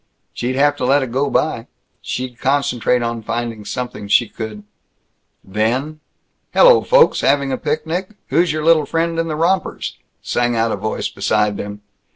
[0.33, 1.67] She'd have to let it go by.
[2.01, 4.63] She'd concentrate on finding something she could
[5.43, 5.99] Then,
[6.55, 7.21] "Hello, folks.
[7.21, 8.15] Having a picnic?
[8.29, 11.81] Who's your little friend in the rompers?" sang out a voice beside them.